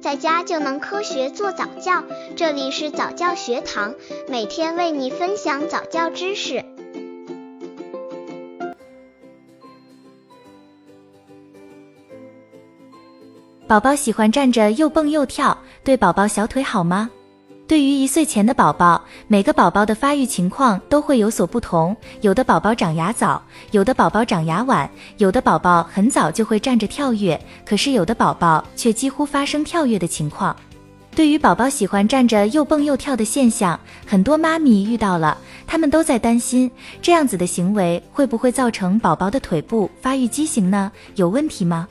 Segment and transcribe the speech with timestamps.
[0.00, 2.02] 在家就能科学做早教。
[2.34, 3.94] 这里是早教学堂，
[4.28, 6.64] 每天为你分享早教知识。
[13.68, 17.10] 宝宝喜欢站着又蹦又跳，对宝宝小腿好吗？
[17.70, 21.96] 对于一岁前的宝宝，每个宝宝的发育情况都会有所不同。
[22.20, 23.40] 有的宝宝长牙早，
[23.70, 30.56] 有的宝宝长牙晚，有的宝宝很早就会站着跳跃，可是有的宝宝却几乎发生跳跃的情况。
[31.14, 36.68] 对于宝宝喜欢站着又蹦又跳的现象，很多妈咪遇到了，他们都在担心
[37.00, 40.90] 这样子的行为会不会造成宝宝的腿部发育畸形呢？
[41.14, 41.86] 有问题吗？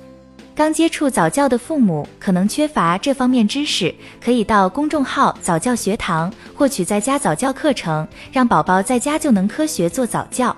[0.60, 10.54] 刚接触早教的父母可能缺乏这方面知识，可以到公众号早教学堂获取在家早教课程，让宝宝在家就能科学做早教。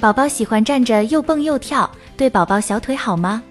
[0.00, 3.42] 宝宝喜欢站着又蹦又跳，对宝宝小腿好吗？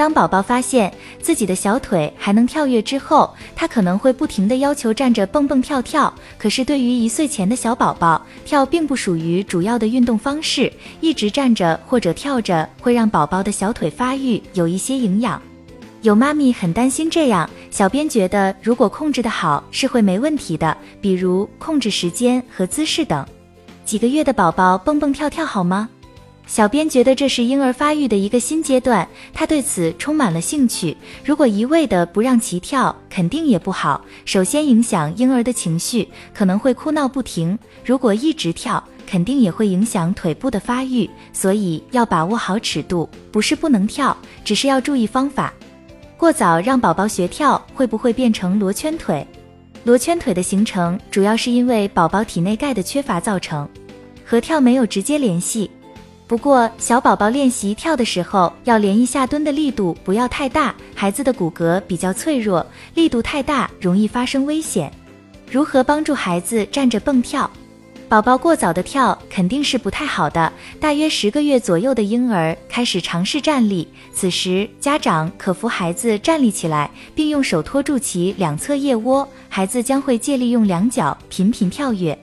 [0.00, 0.90] 当宝宝发现
[1.20, 6.10] 自己的小腿还能跳跃之后，他可能会不停的要求站着蹦蹦跳跳。
[6.38, 15.38] 可是对于一岁前的小宝宝，跳并不属于主要的运动方式，一直站着或者跳着会让宝宝的小腿发育有一些营养。
[16.00, 23.22] 有妈咪很担心这样，小编觉得如果控制的好是会没问题的，比如控制时间和姿势等。
[23.84, 25.90] 几个月的宝宝蹦蹦跳跳好吗？
[26.50, 30.96] 小编觉得这是婴儿发育的一个新阶段，他对此充满了兴趣。
[31.24, 34.04] 如果一味的不让其跳，肯定也不好。
[34.24, 37.56] 首先影响婴儿的情绪，可能会哭闹不停。
[37.84, 41.08] 如果一直跳，肯定也会影响腿部的发育。
[41.32, 45.52] 所以要把握好尺度，不是不能跳，只是要注意方法。
[46.16, 49.24] 过早让宝宝学跳，会不会变成罗圈腿？
[49.84, 53.68] 罗圈腿的形成主要是因为宝宝体内钙的缺乏造成，
[54.24, 55.70] 和跳没有直接联系。
[56.30, 60.72] 不过，小宝宝练习跳的时候，要连一下蹲的力度不要太大。
[60.94, 62.64] 孩子的骨骼比较脆弱，
[62.94, 64.92] 力度太大容易发生危险。
[65.50, 67.50] 如何帮助孩子站着蹦跳？
[68.08, 70.52] 宝宝过早的跳肯定是不太好的。
[70.78, 82.16] 大约十个月左右的婴儿开始尝试站立，此时家长可扶孩子站立起来，并用手托住其两侧腋窝，孩子将会借力用两脚频频跳跃。